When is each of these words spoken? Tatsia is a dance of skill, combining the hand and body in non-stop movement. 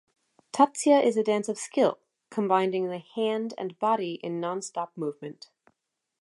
Tatsia 0.51 0.99
is 0.99 1.15
a 1.15 1.21
dance 1.23 1.47
of 1.47 1.59
skill, 1.59 1.99
combining 2.31 2.87
the 2.89 2.97
hand 2.97 3.53
and 3.55 3.77
body 3.77 4.13
in 4.23 4.39
non-stop 4.39 4.97
movement. 4.97 5.51